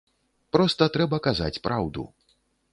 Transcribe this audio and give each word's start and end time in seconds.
Проста 0.57 0.87
трэба 0.95 1.21
казаць 1.29 1.61
праўду. 1.69 2.09